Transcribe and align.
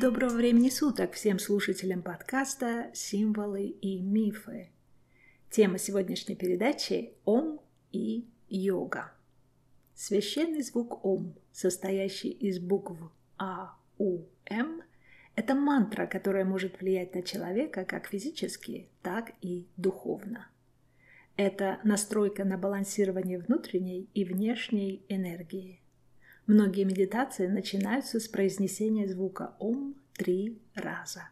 Доброго 0.00 0.34
времени 0.34 0.70
суток 0.70 1.14
всем 1.14 1.38
слушателям 1.38 2.02
подкаста 2.02 2.90
«Символы 2.94 3.66
и 3.66 4.00
мифы». 4.00 4.70
Тема 5.50 5.78
сегодняшней 5.78 6.36
передачи– 6.36 7.12
Ом 7.24 7.60
и 7.92 8.24
йога. 8.48 9.12
Священный 9.94 10.62
звук 10.62 11.04
Ом, 11.04 11.34
состоящий 11.52 12.30
из 12.30 12.60
букв 12.60 12.96
А, 13.40 13.74
У, 13.98 14.20
М, 14.46 14.82
это 15.34 15.54
мантра, 15.54 16.06
которая 16.06 16.44
может 16.44 16.80
влиять 16.80 17.14
на 17.14 17.22
человека 17.22 17.84
как 17.84 18.06
физически, 18.06 18.88
так 19.02 19.32
и 19.40 19.66
духовно. 19.76 20.48
Это 21.36 21.80
настройка 21.82 22.44
на 22.44 22.56
балансирование 22.56 23.38
внутренней 23.38 24.08
и 24.14 24.24
внешней 24.24 25.02
энергии– 25.08 25.80
Многие 26.50 26.82
медитации 26.82 27.46
начинаются 27.46 28.18
с 28.18 28.26
произнесения 28.26 29.06
звука 29.06 29.54
«Ом» 29.60 29.94
три 30.16 30.58
раза. 30.74 31.28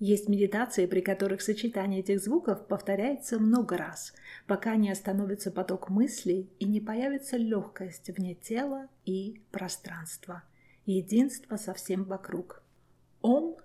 Есть 0.00 0.28
медитации, 0.28 0.84
при 0.84 1.00
которых 1.00 1.40
сочетание 1.40 2.00
этих 2.00 2.20
звуков 2.20 2.66
повторяется 2.66 3.38
много 3.38 3.78
раз, 3.78 4.12
пока 4.46 4.76
не 4.76 4.90
остановится 4.90 5.50
поток 5.50 5.88
мыслей 5.88 6.50
и 6.58 6.66
не 6.66 6.78
появится 6.82 7.38
легкость 7.38 8.10
вне 8.10 8.34
тела 8.34 8.88
и 9.06 9.40
пространства, 9.50 10.42
единство 10.86 11.56
со 11.56 11.74
всем 11.74 12.04
вокруг. 12.04 12.62
Ом, 13.22 13.56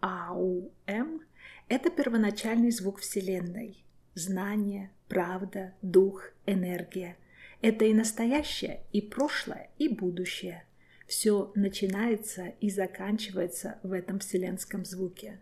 Ау, 0.00 0.72
М– 0.86 1.22
это 1.68 1.90
первоначальный 1.90 2.70
звук 2.70 3.00
Вселенной, 3.00 3.84
знание, 4.14 4.90
правда, 5.08 5.74
дух, 5.82 6.30
энергия– 6.46 7.16
это 7.62 7.84
и 7.84 7.92
настоящее, 7.92 8.84
и 8.92 9.02
прошлое, 9.02 9.70
и 9.78 9.88
будущее. 9.88 10.64
Все 11.06 11.52
начинается 11.54 12.46
и 12.60 12.70
заканчивается 12.70 13.78
в 13.82 13.92
этом 13.92 14.20
вселенском 14.20 14.84
звуке. 14.84 15.40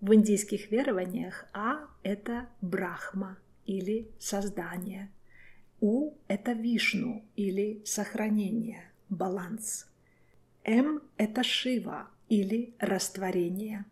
В 0.00 0.12
индийских 0.12 0.70
верованиях 0.70 1.46
А– 1.54 1.88
это 2.02 2.48
Брахма 2.60 3.38
или 3.64 4.10
создание. 4.18 5.10
У– 5.80 6.14
это 6.28 6.52
Вишну 6.52 7.24
или 7.36 7.80
сохранение, 7.86 8.90
баланс. 9.08 9.86
М– 10.64 11.02
это 11.18 11.42
Шива 11.42 12.08
или 12.30 12.74
растворение. 12.78 13.84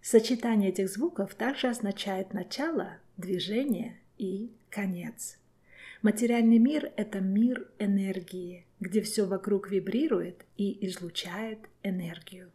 Сочетание 0.00 0.70
этих 0.70 0.88
звуков 0.88 1.34
также 1.34 1.68
означает 1.68 2.32
начало, 2.32 2.96
движение 3.18 4.00
и 4.16 4.50
конец. 4.70 5.38
Материальный 6.00 6.58
мир– 6.58 6.90
это 6.96 7.20
мир 7.20 7.68
энергии, 7.78 8.64
где 8.80 9.02
все 9.02 9.26
вокруг 9.26 9.70
вибрирует 9.70 10.46
и 10.56 10.86
излучает 10.86 11.58
энергию. 11.82 12.50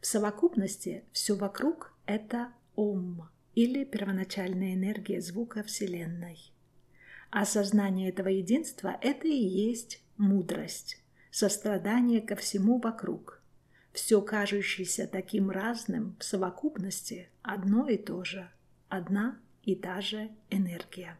В 0.00 0.06
совокупности 0.06 1.04
все 1.12 1.36
вокруг– 1.36 1.94
это 2.06 2.52
Ом 2.76 3.28
или 3.54 3.84
первоначальная 3.84 4.74
энергия 4.74 5.22
звука 5.22 5.62
Вселенной. 5.62 6.38
Осознание 7.30 8.10
этого 8.10 8.28
единства– 8.28 8.98
это 9.00 9.26
и 9.26 9.32
есть 9.32 10.02
мудрость, 10.16 11.00
сострадание 11.34 12.20
ко 12.20 12.36
всему 12.36 12.78
вокруг. 12.78 13.42
Все 13.92 14.22
кажущееся 14.22 15.08
таким 15.08 15.50
разным 15.50 16.14
в 16.20 16.24
совокупности 16.24 17.28
одно 17.42 17.88
и 17.88 17.96
то 17.96 18.22
же, 18.22 18.48
одна 18.88 19.36
и 19.64 19.74
та 19.74 20.00
же 20.00 20.30
энергия. 20.50 21.18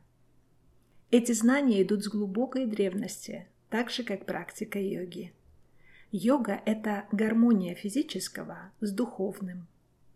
Эти 1.11 1.33
знания 1.33 1.83
идут 1.83 2.05
с 2.05 2.09
глубокой 2.09 2.67
древности, 2.67 3.49
так 3.71 3.91
же 3.91 4.05
как 4.05 4.25
практика 4.25 4.79
йоги. 4.79 5.33
Йога– 6.13 6.63
это 6.65 7.07
гармония 7.11 7.75
физического 7.75 8.71
с 8.81 8.93
духовным. 8.93 9.67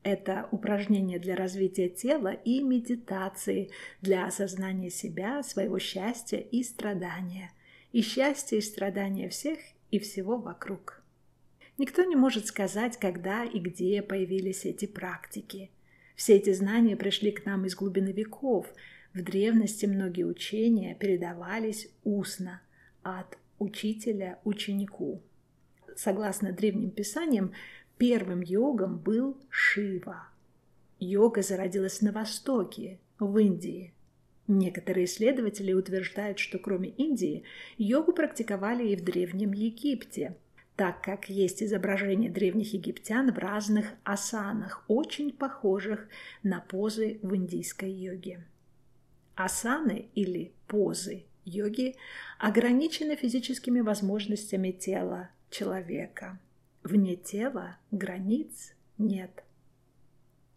Это 0.05 0.49
упражнение 0.53 1.19
для 1.19 1.35
развития 1.35 1.89
тела 1.89 2.35
и 2.35 2.63
медитации 2.63 3.73
для 4.01 4.27
осознания 4.27 4.91
себя, 4.91 5.43
своего 5.43 5.81
счастья 5.81 6.39
и 6.39 6.63
страдания, 6.63 7.51
и 7.91 8.01
счастья 8.01 8.59
и 8.59 8.61
страдания 8.61 9.29
всех 9.29 9.59
и 9.91 9.99
всего 9.99 10.37
вокруг. 10.37 11.03
Никто 11.77 12.05
не 12.05 12.17
может 12.17 12.47
сказать, 12.47 12.99
когда 12.99 13.45
и 13.45 13.59
где 13.59 14.03
появились 14.03 14.65
эти 14.65 14.87
практики. 14.87 15.71
Все 16.17 16.37
эти 16.37 16.53
знания 16.53 16.97
пришли 16.97 17.31
к 17.31 17.45
нам 17.47 17.67
из 17.67 17.75
глубины 17.75 18.13
веков– 18.13 18.67
в 19.15 19.23
древности 19.23 19.87
многие 19.87 20.25
учения 20.25 20.95
передавались 20.95 21.91
устно 22.05 22.61
от 23.03 23.39
учителя 23.59 24.39
ученику. 24.45 25.23
Согласно 25.97 26.53
древним 26.53 26.91
писаниям, 26.91 27.53
первым 27.97 28.43
йогом 28.43 28.99
был 28.99 29.37
Шива. 29.49 30.29
Йога 31.01 31.43
зародилась 31.43 32.01
на 32.03 32.13
Востоке, 32.13 33.01
в 33.19 33.37
Индии. 33.39 33.93
Некоторые 34.49 35.05
исследователи 35.05 35.75
утверждают, 35.75 36.39
что 36.39 36.59
кроме 36.59 36.89
Индии 36.89 37.45
йогу 37.77 38.15
практиковали 38.15 38.89
и 38.89 38.97
в 38.97 39.05
Древнем 39.05 39.53
Египте, 39.53 40.37
так 40.75 41.03
как 41.03 41.29
есть 41.29 41.63
изображения 41.63 42.31
древних 42.31 42.73
египтян 42.73 43.31
в 43.31 43.37
разных 43.37 43.93
асанах, 44.05 44.85
очень 44.89 45.33
похожих 45.33 46.09
на 46.43 46.61
позы 46.61 47.19
в 47.23 47.37
индийской 47.37 47.91
йоге. 47.91 48.47
Асаны 49.35 50.09
или 50.15 50.53
позы 50.67 51.25
йоги 51.45 51.97
ограничены 52.39 53.17
физическими 53.17 53.81
возможностями 53.81 54.71
тела 54.71 55.29
человека. 55.51 56.39
Вне 56.83 57.17
тела 57.17 57.77
границ 57.91 58.73
нет. 58.97 59.45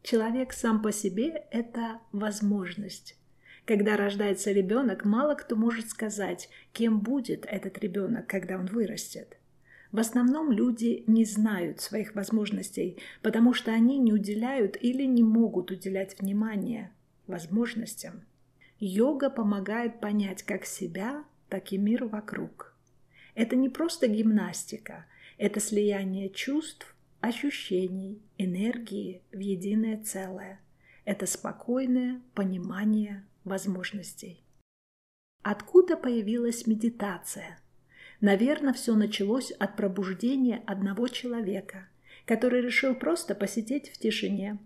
Человек 0.01 0.53
сам 0.53 0.81
по 0.81 0.93
себе– 0.93 1.45
это 1.51 1.99
возможность. 2.11 3.17
Когда 3.65 3.95
рождается 3.95 4.51
ребенок, 4.51 5.05
мало 5.05 5.35
кто 5.35 5.55
может 5.55 5.89
сказать, 5.89 6.49
кем 6.73 6.99
будет 6.99 7.45
этот 7.45 7.77
ребенок, 7.77 8.27
когда 8.27 8.57
он 8.57 8.65
вырастет. 8.65 9.37
В 9.91 9.99
основном 9.99 10.51
люди 10.51 11.03
не 11.07 11.25
знают 11.25 11.81
своих 11.81 12.15
возможностей, 12.15 12.97
потому 13.21 13.53
что 13.53 13.71
они 13.71 13.97
не 13.97 14.13
уделяют 14.13 14.77
или 14.79 15.03
не 15.03 15.21
могут 15.21 15.69
уделять 15.69 16.19
внимание 16.19 16.91
возможностям. 17.27 18.21
Йога 18.79 19.29
помогает 19.29 19.99
понять 19.99 20.43
как 20.43 20.65
себя, 20.65 21.23
так 21.49 21.71
и 21.71 21.77
мир 21.77 22.05
вокруг. 22.05 22.73
Это 23.35 23.55
не 23.55 23.69
просто 23.69 24.07
гимнастика, 24.07 25.05
это 25.37 25.59
слияние 25.59 26.29
чувств, 26.29 26.95
ощущений, 27.19 28.21
энергии 28.37 29.21
в 29.31 29.39
единое 29.39 30.01
целое. 30.01 30.59
Это 31.05 31.25
спокойное 31.25 32.21
понимание 32.33 33.25
возможностей. 33.43 34.43
Откуда 35.43 35.97
появилась 35.97 36.67
медитация? 36.67 37.59
Наверное, 38.19 38.73
все 38.73 38.95
началось 38.95 39.51
от 39.51 39.75
пробуждения 39.75 40.61
одного 40.67 41.07
человека, 41.07 41.87
который 42.25 42.61
решил 42.61 42.93
просто 42.93 43.33
посидеть 43.33 43.89
в 43.89 43.97
тишине. 43.97 44.59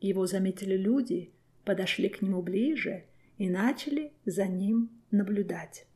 Его 0.00 0.26
заметили 0.26 0.76
люди, 0.76 1.32
подошли 1.64 2.08
к 2.08 2.20
нему 2.20 2.42
ближе 2.42 3.04
и 3.38 3.48
начали 3.48 4.12
за 4.26 4.46
ним 4.46 4.90
наблюдать. 5.10 5.86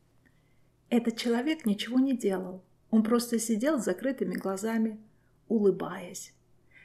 Этот 0.89 1.17
человек 1.17 1.65
ничего 1.65 1.99
не 1.99 2.17
делал, 2.17 2.63
он 2.89 3.03
просто 3.03 3.39
сидел 3.39 3.79
с 3.79 3.85
закрытыми 3.85 4.35
глазами, 4.35 4.99
улыбаясь. 5.47 6.33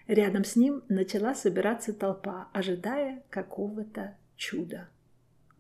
Рядом 0.07 0.45
с 0.45 0.57
ним 0.57 0.83
начала 0.89 1.35
собираться 1.35 1.93
толпа, 1.93 2.49
ожидая 2.53 3.23
какого-то 3.31 4.17
чуда. 4.37 4.89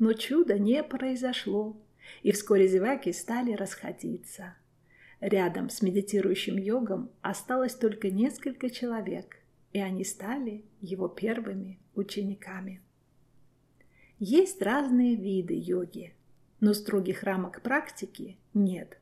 Но 0.00 0.14
чуда 0.14 0.58
не 0.58 0.82
произошло, 0.82 1.76
и 2.22 2.32
вскоре 2.32 2.66
зеваки 2.66 3.12
стали 3.12 3.52
расходиться. 3.52 4.56
Рядом 5.20 5.68
с 5.68 5.82
медитирующим 5.82 6.56
йогом 6.56 7.10
осталось 7.20 7.74
только 7.74 8.10
несколько 8.10 8.70
человек, 8.70 9.36
и 9.74 9.78
они 9.78 10.04
стали 10.04 10.64
его 10.80 11.06
первыми 11.06 11.78
учениками. 11.94 12.80
Есть 14.18 14.62
разные 14.62 15.16
виды 15.16 15.52
йоги, 15.54 16.14
но 16.60 16.72
строгих 16.72 17.22
рамок 17.22 17.60
практики 17.60 18.38
нет. 18.54 18.98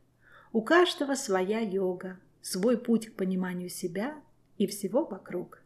У 0.52 0.62
каждого 0.62 1.14
своя 1.14 1.60
йога, 1.60 2.18
свой 2.42 2.76
путь 2.76 3.06
к 3.06 3.14
пониманию 3.14 3.68
себя 3.68 4.20
и 4.56 4.66
всего 4.66 5.04
вокруг. 5.04 5.62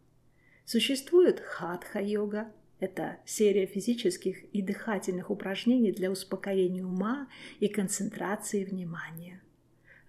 Существует 0.66 1.40
хатха-йога, 1.40 2.52
это 2.82 3.18
серия 3.24 3.66
физических 3.66 4.42
и 4.52 4.60
дыхательных 4.60 5.30
упражнений 5.30 5.92
для 5.92 6.10
успокоения 6.10 6.84
ума 6.84 7.28
и 7.60 7.68
концентрации 7.68 8.64
внимания. 8.64 9.40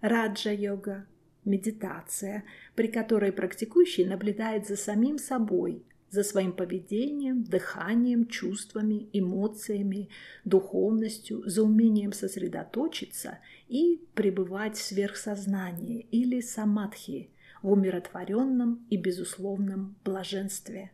Раджа-йога 0.02 1.06
медитация, 1.46 2.44
при 2.74 2.88
которой 2.88 3.32
практикующий 3.32 4.06
наблюдает 4.06 4.66
за 4.68 4.76
самим 4.76 5.20
собой, 5.20 5.84
за 6.10 6.24
своим 6.24 6.52
поведением, 6.52 7.44
дыханием, 7.44 8.26
чувствами, 8.26 9.08
эмоциями, 9.14 10.10
духовностью, 10.44 11.44
за 11.46 11.62
умением 11.62 12.12
сосредоточиться 12.12 13.38
и 13.68 14.02
пребывать 14.16 14.78
в 14.78 14.82
сверхсознании 14.82 16.08
или 16.10 16.42
самадхи, 16.42 17.30
в 17.62 17.72
умиротворенном 17.72 18.84
и 18.90 18.98
безусловном 18.98 19.96
блаженстве. 20.04 20.92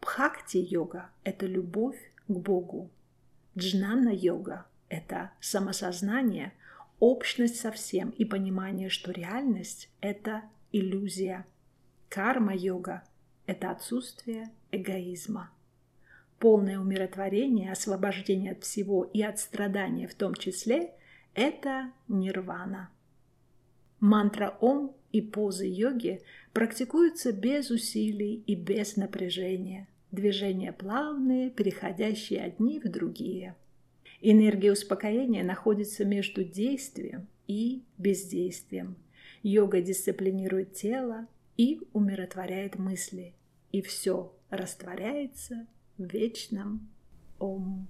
Бхакти-йога– 0.00 1.10
это 1.24 1.46
любовь 1.46 1.98
к 2.26 2.32
Богу. 2.32 2.90
Джнана-йога– 3.56 4.66
это 4.88 5.32
самосознание, 5.40 6.52
общность 7.00 7.60
со 7.60 7.70
всем 7.70 8.10
и 8.10 8.24
понимание, 8.24 8.88
что 8.88 9.10
реальность– 9.10 9.90
это 10.00 10.42
иллюзия. 10.72 11.46
Карма-йога– 12.08 13.02
это 13.46 13.70
отсутствие 13.70 14.50
эгоизма. 14.70 15.50
Полное 16.38 16.78
умиротворение, 16.78 17.72
освобождение 17.72 18.52
от 18.52 18.62
всего 18.62 19.04
и 19.04 19.22
от 19.22 19.38
страдания 19.40 20.06
в 20.06 20.14
том 20.14 20.34
числе– 20.34 20.94
это 21.34 21.92
нирвана. 22.06 22.90
Мантра 24.00 24.56
Ом 24.60 24.94
и 25.12 25.20
позы 25.20 25.66
йоги 25.66 26.20
практикуются 26.52 27.32
без 27.32 27.70
усилий 27.70 28.42
и 28.46 28.54
без 28.54 28.96
напряжения. 28.96 29.88
Движения 30.10 30.72
плавные, 30.72 31.50
переходящие 31.50 32.42
одни 32.42 32.80
в 32.80 32.90
другие. 32.90 33.56
Энергия 34.20 34.72
успокоения 34.72 35.44
находится 35.44 36.04
между 36.04 36.44
действием 36.44 37.28
и 37.46 37.82
бездействием. 37.98 38.96
Йога 39.42 39.80
дисциплинирует 39.80 40.74
тело 40.74 41.26
и 41.56 41.80
умиротворяет 41.92 42.78
мысли. 42.78 43.34
И 43.70 43.82
все 43.82 44.32
растворяется 44.50 45.66
в 45.98 46.04
вечном 46.04 46.88
Ом. 47.38 47.88